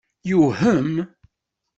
[0.29, 0.91] Yewhem?